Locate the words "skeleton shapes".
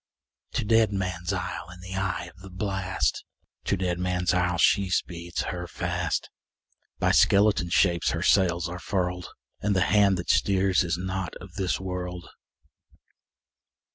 7.11-8.09